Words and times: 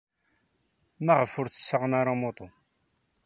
Maɣef 1.05 1.31
ur 1.39 1.47
d-tessaɣem 1.47 1.93
ara 1.99 2.11
amuṭu? 2.15 2.47